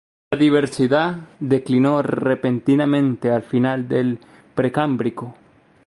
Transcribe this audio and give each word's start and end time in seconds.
La 0.31 0.39
diversidad 0.39 1.15
declinó 1.39 2.01
repentinamente 2.01 3.29
al 3.29 3.43
final 3.43 3.87
del 3.87 4.17
Precámbrico. 4.55 5.35